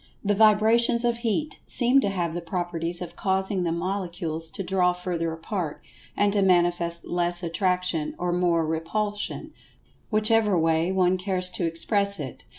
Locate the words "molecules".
3.71-4.49